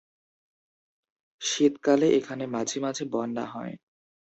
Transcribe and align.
শীতকালে 1.41 2.07
এখানে 2.17 2.43
মাঝে 2.47 2.77
মাঝে 2.79 3.03
বন্যা 3.13 3.45
হয়। 3.53 3.73